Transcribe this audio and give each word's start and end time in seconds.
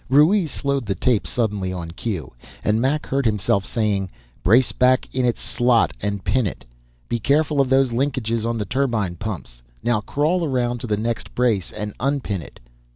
Ruiz 0.09 0.49
slowed 0.49 0.87
the 0.87 0.95
tape 0.95 1.27
suddenly, 1.27 1.71
on 1.71 1.91
cue, 1.91 2.33
and 2.63 2.81
Mac 2.81 3.05
heard 3.05 3.23
himself 3.23 3.63
saying,"... 3.63 4.09
Brace 4.43 4.71
back 4.71 5.07
in 5.13 5.25
its 5.27 5.39
slot 5.39 5.93
and 6.01 6.23
pin 6.23 6.47
it. 6.47 6.65
Be 7.07 7.19
careful 7.19 7.61
of 7.61 7.69
those 7.69 7.91
linkages 7.91 8.43
on 8.43 8.57
the 8.57 8.65
turbine 8.65 9.15
pumps. 9.17 9.61
Now 9.83 10.01
crawl 10.01 10.43
around 10.43 10.79
to 10.79 10.87
the 10.87 10.97
next 10.97 11.35
brace 11.35 11.71
and 11.71 11.93
unpin 11.99 12.41
it." 12.41 12.59